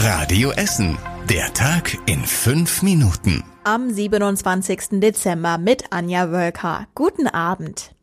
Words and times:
Radio 0.00 0.52
Essen. 0.52 0.96
Der 1.28 1.52
Tag 1.54 1.98
in 2.06 2.24
fünf 2.24 2.82
Minuten. 2.82 3.42
Am 3.64 3.90
27. 3.90 5.00
Dezember 5.00 5.58
mit 5.58 5.86
Anja 5.90 6.30
Wölker. 6.30 6.86
Guten 6.94 7.26
Abend. 7.26 7.96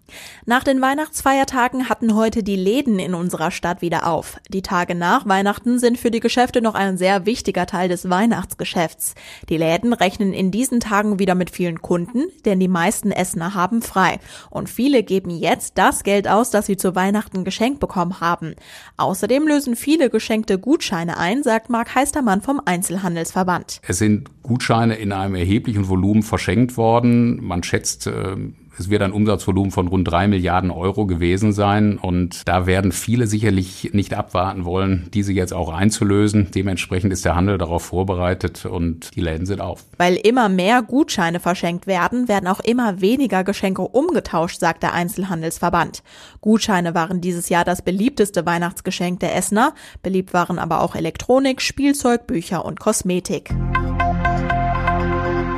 Nach 0.46 0.64
den 0.64 0.82
Weihnachtsfeiertagen 0.82 1.90
hatten 1.90 2.16
heute 2.16 2.44
die 2.44 2.56
Läden 2.56 3.00
in 3.00 3.14
unserer 3.14 3.52
Stadt 3.52 3.82
wieder 3.82 4.08
auf. 4.08 4.38
Die 4.50 4.62
Tage 4.62 4.96
nach 4.96 5.28
Weihnachten 5.28 5.80
sind 5.80 5.98
für 5.98 6.12
die 6.12 6.20
Geschäfte 6.20 6.62
noch 6.62 6.76
ein 6.76 6.98
sehr 6.98 7.26
wichtiger 7.26 7.66
Teil 7.66 7.90
des 7.90 8.10
Weihnachtsgeschäfts. 8.10 9.16
Die 9.50 9.58
Läden 9.58 9.94
rechnen 9.94 10.34
in 10.34 10.52
diesen 10.52 10.80
Tagen 10.80 11.20
wieder 11.20 11.36
mit 11.36 11.50
vielen 11.50 11.82
Kunden, 11.82 12.26
denn 12.46 12.60
die 12.60 12.68
meisten 12.68 13.12
Essener 13.12 13.56
haben 13.56 13.82
frei. 13.82 14.20
Und 14.50 14.70
viele 14.70 15.04
geben 15.04 15.32
jetzt 15.32 15.78
das 15.78 16.04
Geld 16.04 16.28
aus, 16.28 16.52
das 16.52 16.68
sie 16.68 16.78
zu 16.78 16.96
Weihnachten 16.96 17.44
geschenkt 17.44 17.80
bekommen 17.80 18.20
haben. 18.20 18.56
Außerdem 18.98 19.48
lösen 19.48 19.76
viele 19.76 20.10
geschenkte 20.10 20.60
Gutscheine 20.60 21.18
ein, 21.18 21.44
sagt 21.44 21.70
Marc 21.70 21.96
Heistermann 21.96 22.42
vom 22.42 22.62
Einzelhandelsverband. 22.64 23.82
Es 23.88 23.98
sind 23.98 24.30
Gutscheine 24.44 24.96
in 24.96 25.12
einem 25.12 25.36
erheblichen 25.36 25.90
Volumen 25.90 26.22
verschenkt 26.22 26.78
worden. 26.78 27.44
Man 27.44 27.64
schätzt, 27.64 28.06
äh, 28.08 28.36
es 28.78 28.90
wird 28.90 29.02
ein 29.02 29.12
Umsatzvolumen 29.12 29.72
von 29.72 29.88
rund 29.88 30.10
drei 30.10 30.28
Milliarden 30.28 30.72
Euro 30.72 31.06
gewesen 31.06 31.54
sein. 31.54 31.98
Und 31.98 32.48
da 32.48 32.66
werden 32.66 32.92
viele 32.92 33.28
sicherlich 33.28 33.92
nicht 33.94 34.14
abwarten 34.14 34.66
wollen, 34.66 35.10
diese 35.14 35.34
jetzt 35.34 35.54
auch 35.54 35.70
einzulösen. 35.70 36.52
Dementsprechend 36.54 37.14
ist 37.14 37.26
der 37.26 37.36
Handel 37.36 37.58
darauf 37.58 37.84
vorbereitet 37.84 38.66
und 38.66 39.16
die 39.16 39.22
Läden 39.22 39.46
sind 39.46 39.62
auf. 39.62 39.86
Weil 39.98 40.16
immer 40.16 40.50
mehr 40.50 40.82
Gutscheine 40.82 41.40
verschenkt 41.40 41.88
werden, 41.88 42.28
werden 42.28 42.48
auch 42.48 42.60
immer 42.60 43.02
weniger 43.02 43.44
Geschenke 43.44 43.82
umgetauscht, 43.82 44.60
sagt 44.60 44.84
der 44.84 44.94
Einzelhandelsverband. 44.94 46.04
Gutscheine 46.42 46.94
waren 46.94 47.22
dieses 47.22 47.50
Jahr 47.50 47.66
das 47.66 47.82
beliebteste 47.82 48.46
Weihnachtsgeschenk 48.46 49.20
der 49.20 49.36
Essener. 49.36 49.74
Beliebt 50.04 50.34
waren 50.34 50.60
aber 50.60 50.82
auch 50.82 50.96
Elektronik, 50.96 51.62
Spielzeug, 51.62 52.28
Bücher 52.28 52.66
und 52.66 52.80
Kosmetik. 52.80 53.54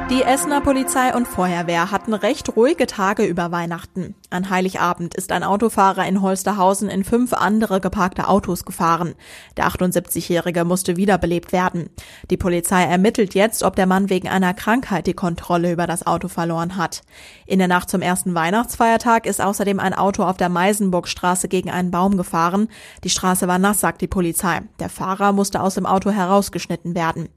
Die 0.10 0.22
Essener 0.22 0.62
Polizei 0.62 1.14
und 1.14 1.28
Feuerwehr 1.28 1.92
hatten 1.92 2.14
recht 2.14 2.56
ruhige 2.56 2.88
Tage 2.88 3.26
über 3.26 3.52
Weihnachten. 3.52 4.16
An 4.30 4.50
Heiligabend 4.50 5.16
ist 5.16 5.34
ein 5.34 5.44
Autofahrer 5.44 6.08
in 6.08 6.22
Holsterhausen 6.22 6.88
in 6.88 7.04
fünf 7.04 7.34
andere 7.34 7.82
geparkte 7.82 8.30
Autos 8.30 8.64
gefahren. 8.64 9.16
Der 9.58 9.68
78-Jährige 9.68 10.64
musste 10.64 10.96
wiederbelebt 10.96 11.52
werden. 11.52 11.90
Die 12.30 12.38
Polizei 12.38 12.84
ermittelt 12.84 13.36
jetzt, 13.36 13.64
ob 13.64 13.76
der 13.76 13.86
Mann 13.86 14.10
wegen 14.10 14.30
einer 14.30 14.54
Krankheit 14.54 15.08
die 15.08 15.14
Kontrolle 15.14 15.74
über 15.74 15.88
das 15.88 16.08
Auto 16.08 16.30
verloren 16.30 16.78
hat. 16.78 17.02
In 17.46 17.60
der 17.60 17.68
Nacht 17.68 17.90
zum 17.90 18.02
ersten 18.02 18.34
Weihnachtsfeiertag 18.34 19.26
ist 19.26 19.42
außerdem 19.42 19.78
ein 19.82 19.94
Auto 19.94 20.24
auf 20.24 20.38
der 20.38 20.50
Meisenburgstraße 20.50 21.50
gegen 21.50 21.70
einen 21.70 21.92
Baum 21.92 22.16
gefahren. 22.16 22.70
Die 23.04 23.10
Straße 23.10 23.50
war 23.50 23.60
nass, 23.60 23.82
sagt 23.82 24.00
die 24.00 24.08
Polizei. 24.08 24.62
Der 24.80 24.90
Fahrer 24.90 25.34
musste 25.34 25.62
aus 25.62 25.76
dem 25.76 25.86
Auto 25.86 26.12
herausgeschnitten 26.12 26.96
werden. 26.96 27.28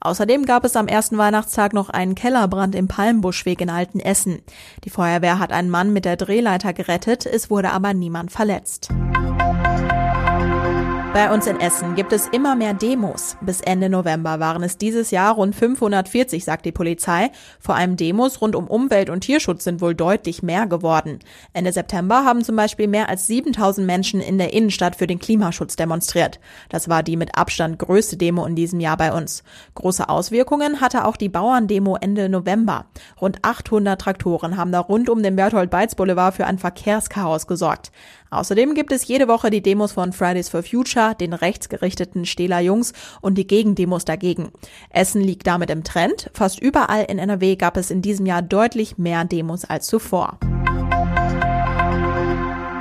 Außerdem 0.00 0.44
gab 0.44 0.64
es 0.64 0.76
am 0.76 0.86
ersten 0.86 1.16
Weihnachtstag 1.16 1.72
noch 1.72 1.88
einen 1.88 2.13
Kellerbrand 2.14 2.74
im 2.74 2.88
Palmbuschweg 2.88 3.60
in 3.60 3.70
Altenessen. 3.70 4.40
Die 4.84 4.90
Feuerwehr 4.90 5.38
hat 5.38 5.52
einen 5.52 5.70
Mann 5.70 5.92
mit 5.92 6.04
der 6.04 6.16
Drehleiter 6.16 6.72
gerettet, 6.72 7.26
es 7.26 7.50
wurde 7.50 7.70
aber 7.70 7.94
niemand 7.94 8.32
verletzt. 8.32 8.90
Bei 11.14 11.32
uns 11.32 11.46
in 11.46 11.60
Essen 11.60 11.94
gibt 11.94 12.12
es 12.12 12.26
immer 12.26 12.56
mehr 12.56 12.74
Demos. 12.74 13.36
Bis 13.40 13.60
Ende 13.60 13.88
November 13.88 14.40
waren 14.40 14.64
es 14.64 14.78
dieses 14.78 15.12
Jahr 15.12 15.36
rund 15.36 15.54
540, 15.54 16.44
sagt 16.44 16.66
die 16.66 16.72
Polizei. 16.72 17.30
Vor 17.60 17.76
allem 17.76 17.94
Demos 17.94 18.40
rund 18.40 18.56
um 18.56 18.66
Umwelt- 18.66 19.10
und 19.10 19.20
Tierschutz 19.20 19.62
sind 19.62 19.80
wohl 19.80 19.94
deutlich 19.94 20.42
mehr 20.42 20.66
geworden. 20.66 21.20
Ende 21.52 21.70
September 21.70 22.24
haben 22.24 22.42
zum 22.42 22.56
Beispiel 22.56 22.88
mehr 22.88 23.08
als 23.08 23.28
7000 23.28 23.86
Menschen 23.86 24.20
in 24.20 24.38
der 24.38 24.52
Innenstadt 24.52 24.96
für 24.96 25.06
den 25.06 25.20
Klimaschutz 25.20 25.76
demonstriert. 25.76 26.40
Das 26.68 26.88
war 26.88 27.04
die 27.04 27.16
mit 27.16 27.38
Abstand 27.38 27.78
größte 27.78 28.16
Demo 28.16 28.44
in 28.44 28.56
diesem 28.56 28.80
Jahr 28.80 28.96
bei 28.96 29.12
uns. 29.12 29.44
Große 29.76 30.08
Auswirkungen 30.08 30.80
hatte 30.80 31.04
auch 31.04 31.16
die 31.16 31.28
Bauerndemo 31.28 31.94
Ende 31.94 32.28
November. 32.28 32.86
Rund 33.20 33.38
800 33.42 34.00
Traktoren 34.00 34.56
haben 34.56 34.72
da 34.72 34.80
rund 34.80 35.08
um 35.08 35.22
den 35.22 35.36
Berthold-Beitz 35.36 35.94
Boulevard 35.94 36.34
für 36.34 36.46
ein 36.46 36.58
Verkehrschaos 36.58 37.46
gesorgt. 37.46 37.92
Außerdem 38.34 38.74
gibt 38.74 38.92
es 38.92 39.06
jede 39.06 39.28
Woche 39.28 39.50
die 39.50 39.62
Demos 39.62 39.92
von 39.92 40.12
Fridays 40.12 40.48
for 40.48 40.62
Future, 40.62 41.14
den 41.14 41.32
rechtsgerichteten 41.32 42.26
Stehler 42.26 42.60
Jungs 42.60 42.92
und 43.20 43.38
die 43.38 43.46
Gegendemos 43.46 44.04
dagegen. 44.04 44.50
Essen 44.90 45.22
liegt 45.22 45.46
damit 45.46 45.70
im 45.70 45.84
Trend. 45.84 46.30
Fast 46.34 46.60
überall 46.60 47.04
in 47.04 47.18
NRW 47.18 47.56
gab 47.56 47.76
es 47.76 47.90
in 47.90 48.02
diesem 48.02 48.26
Jahr 48.26 48.42
deutlich 48.42 48.98
mehr 48.98 49.24
Demos 49.24 49.64
als 49.64 49.86
zuvor. 49.86 50.38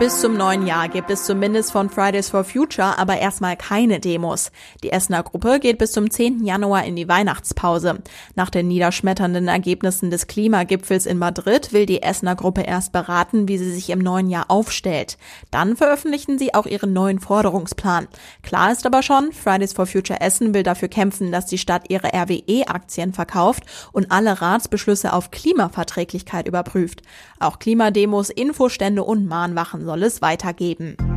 Bis 0.04 0.20
zum 0.20 0.36
neuen 0.36 0.68
Jahr 0.68 0.90
gibt 0.90 1.10
es 1.12 1.24
zumindest 1.24 1.72
von 1.72 1.90
Fridays 1.90 2.28
for 2.28 2.44
Future 2.44 3.00
aber 3.00 3.20
erstmal 3.20 3.56
keine 3.56 4.02
Demos. 4.02 4.52
Die 4.84 4.92
Essener 4.92 5.24
Gruppe 5.24 5.62
geht 5.62 5.78
bis 5.78 5.94
zum 5.94 6.12
10. 6.12 6.44
Januar 6.44 6.84
in 6.84 6.98
die 6.98 7.08
Weihnachtspause. 7.08 8.00
Nach 8.36 8.50
den 8.50 8.68
niederschmetternden 8.68 9.48
Ergebnissen 9.48 10.12
des 10.12 10.28
Klimagipfels 10.28 11.06
in 11.06 11.20
Madrid 11.20 11.72
will 11.72 11.86
die 11.86 12.04
Essener 12.04 12.36
Gruppe 12.36 12.64
erst 12.64 12.92
beraten, 12.92 13.48
wie 13.48 13.58
sie 13.58 13.72
sich 13.72 13.92
im 13.92 14.00
neuen 14.00 14.30
Jahr 14.30 14.52
aufstellt. 14.52 15.18
Dann 15.52 15.78
veröffentlichen 15.78 16.38
sie 16.38 16.54
auch 16.54 16.66
ihren 16.66 16.92
neuen 16.92 17.22
Forderungsplan. 17.22 18.10
Klar 18.42 18.74
ist 18.74 18.86
aber 18.86 19.04
schon, 19.04 19.32
Fridays 19.32 19.72
for 19.72 19.86
Future 19.86 20.20
Essen 20.20 20.54
will 20.54 20.64
dafür 20.64 20.90
kämpfen, 20.90 21.32
dass 21.32 21.46
die 21.46 21.58
Stadt 21.58 21.86
ihre 21.88 22.10
RWE-Aktien 22.14 23.14
verkauft 23.14 23.64
und 23.94 24.12
alle 24.12 24.42
Ratsbeschlüsse 24.42 25.14
auf 25.14 25.32
Klimaverträglichkeit 25.32 26.46
überprüft. 26.46 27.04
Auch 27.40 27.60
Klimademos, 27.60 28.30
Infostände 28.30 29.06
und 29.06 29.28
Mahnwachen 29.28 29.93
soll 29.94 30.02
es 30.02 30.24
weitergeben. 30.24 31.13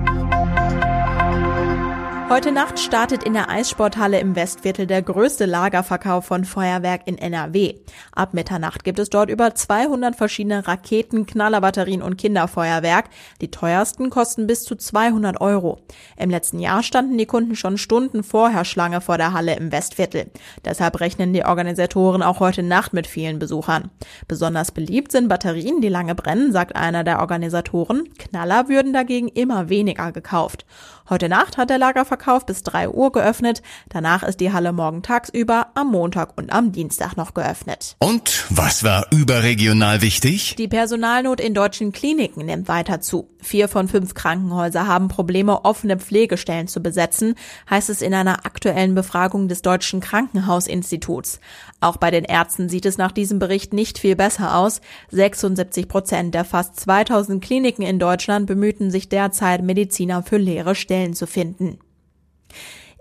Heute 2.29 2.51
Nacht 2.51 2.81
startet 2.81 3.23
in 3.23 3.35
der 3.35 3.49
Eissporthalle 3.49 4.19
im 4.19 4.35
Westviertel 4.35 4.89
der 4.89 5.01
größte 5.01 5.47
Lagerverkauf 5.47 6.25
von 6.25 6.45
Feuerwerk 6.45 7.03
in 7.05 7.19
NRW. 7.19 7.77
Ab 8.11 8.35
Mitternacht 8.35 8.83
gibt 8.83 8.99
es 8.99 9.11
dort 9.11 9.31
über 9.31 9.55
200 9.55 10.17
verschiedene 10.17 10.67
Raketen, 10.67 11.27
Knallerbatterien 11.27 12.03
und 12.03 12.17
Kinderfeuerwerk. 12.17 13.11
Die 13.41 13.53
teuersten 13.53 14.11
kosten 14.11 14.49
bis 14.49 14.65
zu 14.65 14.75
200 14.75 15.41
Euro. 15.41 15.79
Im 16.17 16.29
letzten 16.29 16.59
Jahr 16.59 16.83
standen 16.83 17.17
die 17.17 17.27
Kunden 17.27 17.55
schon 17.55 17.79
Stunden 17.79 18.25
vorher 18.25 18.65
Schlange 18.65 19.01
vor 19.01 19.19
der 19.19 19.33
Halle 19.33 19.55
im 19.55 19.71
Westviertel. 19.71 20.29
Deshalb 20.65 20.99
rechnen 20.99 21.33
die 21.33 21.45
Organisatoren 21.45 22.25
auch 22.25 22.41
heute 22.41 22.65
Nacht 22.65 22.93
mit 22.93 23.07
vielen 23.07 23.39
Besuchern. 23.39 23.93
Besonders 24.27 24.73
beliebt 24.73 25.13
sind 25.13 25.29
Batterien, 25.29 25.81
die 25.81 25.89
lange 25.89 26.17
brennen, 26.17 26.51
sagt 26.51 26.75
einer 26.75 27.05
der 27.05 27.21
Organisatoren. 27.21 28.09
Knaller 28.19 28.69
würden 28.69 28.93
dagegen 28.93 29.29
immer 29.29 29.69
weniger 29.69 30.11
gekauft. 30.11 30.67
Heute 31.09 31.29
Nacht 31.29 31.57
hat 31.57 31.71
der 31.71 31.79
Lagerverkauf 31.79 32.16
bis 32.47 32.62
3 32.62 32.88
Uhr 32.88 33.12
geöffnet. 33.12 33.62
Danach 33.88 34.22
ist 34.22 34.41
die 34.41 34.53
Halle 34.53 34.72
morgen 34.72 35.03
tagsüber, 35.03 35.69
am 35.75 35.91
Montag 35.91 36.37
und 36.37 36.53
am 36.53 36.72
Dienstag 36.72 37.16
noch 37.16 37.34
geöffnet. 37.34 37.97
Und 37.99 38.44
was 38.50 38.84
war 38.84 39.06
überregional 39.12 40.03
wichtig? 40.03 40.56
Die 40.56 40.69
Personalnot 40.69 41.41
in 41.41 41.54
deutschen 41.54 41.93
Kliniken 41.93 42.47
nimmt 42.47 42.69
weiter 42.69 43.00
zu. 43.00 43.28
Vier 43.41 43.69
von 43.69 43.88
fünf 43.88 44.15
Krankenhäuser 44.15 44.87
haben 44.87 45.09
Probleme, 45.09 45.65
offene 45.65 45.99
Pflegestellen 45.99 46.66
zu 46.66 46.81
besetzen, 46.81 47.34
heißt 47.71 47.91
es 47.91 48.03
in 48.03 48.12
einer 48.12 48.44
aktuellen 48.44 48.94
Befragung 48.94 49.48
des 49.48 49.62
Deutschen 49.62 50.00
Krankenhausinstituts. 50.00 51.41
Auch 51.81 51.97
bei 51.97 52.10
den 52.10 52.25
Ärzten 52.25 52.69
sieht 52.69 52.87
es 52.87 52.98
nach 52.98 53.12
diesem 53.12 53.38
Bericht 53.38 53.72
nicht 53.72 53.98
viel 53.98 54.16
besser 54.16 54.56
aus. 54.56 54.81
76 55.10 55.88
Prozent 55.88 56.34
der 56.34 56.44
fast 56.44 56.81
2000 56.81 57.43
Kliniken 57.43 57.83
in 57.83 57.98
Deutschland 57.98 58.47
bemühten 58.47 58.91
sich 58.91 59.09
derzeit, 59.09 59.62
Mediziner 59.62 60.22
für 60.22 60.38
leere 60.38 60.75
Stellen 60.75 61.15
zu 61.15 61.27
finden. 61.27 61.78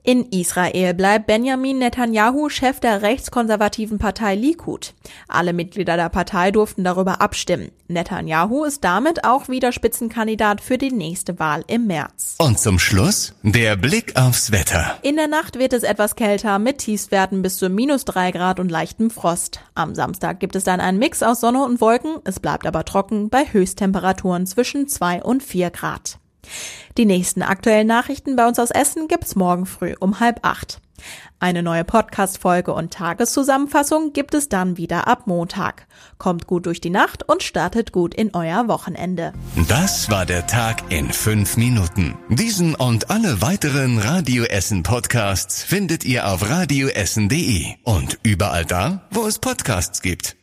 In 0.07 0.27
Israel 0.29 0.93
bleibt 0.93 1.25
Benjamin 1.25 1.79
Netanyahu 1.79 2.47
Chef 2.49 2.79
der 2.79 3.01
rechtskonservativen 3.01 3.97
Partei 3.97 4.35
Likud. 4.35 4.93
Alle 5.27 5.51
Mitglieder 5.51 5.97
der 5.97 6.09
Partei 6.09 6.51
durften 6.51 6.83
darüber 6.83 7.21
abstimmen. 7.21 7.71
Netanyahu 7.88 8.65
ist 8.65 8.83
damit 8.83 9.25
auch 9.25 9.49
wieder 9.49 9.71
Spitzenkandidat 9.71 10.61
für 10.61 10.77
die 10.77 10.91
nächste 10.91 11.39
Wahl 11.39 11.63
im 11.65 11.88
März. 11.88 12.35
Und 12.38 12.59
zum 12.59 12.77
Schluss 12.77 13.33
der 13.41 13.77
Blick 13.77 14.15
aufs 14.15 14.51
Wetter. 14.51 14.95
In 15.01 15.15
der 15.15 15.27
Nacht 15.27 15.57
wird 15.57 15.73
es 15.73 15.81
etwas 15.81 16.15
kälter 16.15 16.59
mit 16.59 16.77
Tiefstwerten 16.77 17.41
bis 17.41 17.57
zu 17.57 17.69
minus 17.69 18.06
drei 18.06 18.30
Grad 18.30 18.59
und 18.59 18.69
leichtem 18.69 19.09
Frost. 19.09 19.62
Am 19.74 19.95
Samstag 19.95 20.39
gibt 20.39 20.56
es 20.56 20.65
dann 20.65 20.81
einen 20.81 21.00
Mix 21.00 21.24
aus 21.24 21.39
Sonne 21.39 21.65
und 21.65 21.81
Wolken. 21.81 22.18
Es 22.25 22.39
bleibt 22.39 22.68
aber 22.68 22.85
trocken 22.85 23.31
bei 23.31 23.44
Höchsttemperaturen 23.51 24.45
zwischen 24.45 24.88
zwei 24.88 25.24
und 25.24 25.41
vier 25.41 25.71
Grad. 25.71 26.19
Die 26.97 27.06
nächsten 27.06 27.42
aktuellen 27.42 27.88
Nachrichten 27.88 28.36
bei 28.36 28.47
uns 28.47 28.59
aus 28.59 28.71
Essen 28.71 29.07
gibt's 29.07 29.36
morgen 29.36 29.65
früh 29.65 29.95
um 30.00 30.19
halb 30.19 30.39
acht. 30.44 30.80
Eine 31.39 31.62
neue 31.62 31.83
Podcast-Folge 31.83 32.74
und 32.74 32.94
Tageszusammenfassung 32.94 34.13
gibt 34.13 34.33
es 34.33 34.47
dann 34.47 34.77
wieder 34.77 35.07
ab 35.07 35.27
Montag. 35.27 35.88
Kommt 36.18 36.47
gut 36.47 36.65
durch 36.65 36.80
die 36.80 36.89
Nacht 36.89 37.27
und 37.27 37.44
startet 37.44 37.92
gut 37.92 38.15
in 38.15 38.33
euer 38.33 38.68
Wochenende. 38.68 39.33
Das 39.68 40.09
war 40.09 40.25
der 40.25 40.47
Tag 40.47 40.92
in 40.92 41.12
fünf 41.12 41.57
Minuten. 41.57 42.18
Diesen 42.30 42.75
und 42.75 43.09
alle 43.09 43.42
weiteren 43.42 44.00
Radio 44.00 44.45
Essen 44.45 44.83
Podcasts 44.83 45.63
findet 45.63 46.06
ihr 46.06 46.27
auf 46.27 46.50
radioessen.de 46.50 47.75
und 47.83 48.18
überall 48.24 48.65
da, 48.65 49.01
wo 49.12 49.27
es 49.27 49.39
Podcasts 49.39 50.01
gibt. 50.01 50.38